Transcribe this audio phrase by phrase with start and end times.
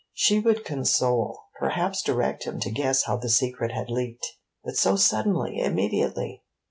[0.15, 4.25] She would console, perhaps direct him to guess how the secret had leaked.
[4.63, 6.41] But so suddenly, immediately!